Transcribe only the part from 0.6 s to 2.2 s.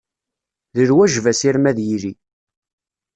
D lwaǧeb asirem ad yili